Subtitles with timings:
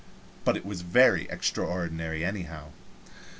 [0.45, 2.69] But it was very extraordinary, anyhow.